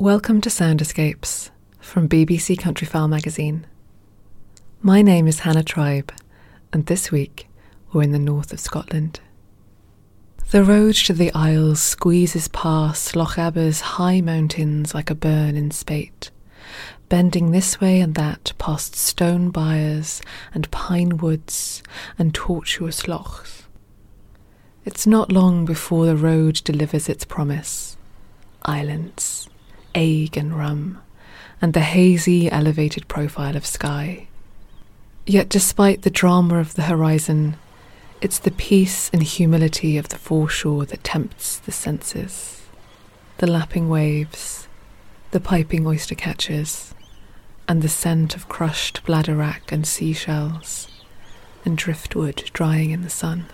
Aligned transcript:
Welcome 0.00 0.40
to 0.40 0.48
Sound 0.48 0.80
Escapes 0.80 1.50
from 1.78 2.08
BBC 2.08 2.56
Countryfile 2.56 3.06
magazine. 3.06 3.66
My 4.80 5.02
name 5.02 5.28
is 5.28 5.40
Hannah 5.40 5.62
Tribe, 5.62 6.10
and 6.72 6.86
this 6.86 7.12
week 7.12 7.50
we're 7.92 8.04
in 8.04 8.12
the 8.12 8.18
north 8.18 8.50
of 8.50 8.60
Scotland. 8.60 9.20
The 10.52 10.64
road 10.64 10.94
to 10.94 11.12
the 11.12 11.30
Isles 11.34 11.82
squeezes 11.82 12.48
past 12.48 13.14
Lochaber's 13.14 13.82
high 13.82 14.22
mountains 14.22 14.94
like 14.94 15.10
a 15.10 15.14
burn 15.14 15.54
in 15.54 15.70
spate, 15.70 16.30
bending 17.10 17.50
this 17.50 17.78
way 17.78 18.00
and 18.00 18.14
that 18.14 18.54
past 18.56 18.96
stone 18.96 19.50
byres 19.50 20.22
and 20.54 20.70
pine 20.70 21.18
woods 21.18 21.82
and 22.18 22.32
tortuous 22.32 23.06
lochs. 23.06 23.64
It's 24.86 25.06
not 25.06 25.30
long 25.30 25.66
before 25.66 26.06
the 26.06 26.16
road 26.16 26.62
delivers 26.64 27.06
its 27.06 27.26
promise 27.26 27.98
islands, 28.64 29.49
Eigg 29.94 30.36
and 30.36 30.56
Rum, 30.56 31.00
and 31.60 31.74
the 31.74 31.80
hazy, 31.80 32.50
elevated 32.50 33.08
profile 33.08 33.56
of 33.56 33.66
Skye. 33.66 34.28
Yet, 35.26 35.48
despite 35.48 36.02
the 36.02 36.10
drama 36.10 36.58
of 36.58 36.74
the 36.74 36.82
horizon, 36.82 37.56
it's 38.20 38.38
the 38.38 38.50
peace 38.50 39.10
and 39.12 39.22
humility 39.22 39.96
of 39.96 40.08
the 40.08 40.18
foreshore 40.18 40.84
that 40.86 41.04
tempts 41.04 41.58
the 41.58 41.72
senses. 41.72 42.62
The 43.38 43.46
lapping 43.46 43.88
waves, 43.88 44.68
the 45.30 45.40
piping 45.40 45.86
oyster 45.86 46.14
catchers, 46.14 46.94
and 47.68 47.82
the 47.82 47.88
scent 47.88 48.34
of 48.34 48.48
crushed 48.48 49.04
bladderwrack 49.04 49.70
and 49.70 49.86
seashells, 49.86 50.88
and 51.64 51.78
driftwood 51.78 52.50
drying 52.52 52.90
in 52.90 53.02
the 53.02 53.10
sun. 53.10 53.46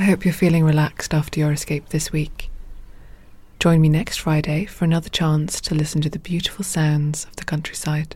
I 0.00 0.04
hope 0.04 0.24
you're 0.24 0.32
feeling 0.32 0.64
relaxed 0.64 1.12
after 1.12 1.40
your 1.40 1.50
escape 1.50 1.88
this 1.88 2.12
week. 2.12 2.37
Join 3.58 3.80
me 3.80 3.88
next 3.88 4.18
Friday 4.18 4.66
for 4.66 4.84
another 4.84 5.08
chance 5.08 5.60
to 5.62 5.74
listen 5.74 6.00
to 6.02 6.08
the 6.08 6.20
beautiful 6.20 6.64
sounds 6.64 7.24
of 7.24 7.34
the 7.34 7.44
countryside. 7.44 8.14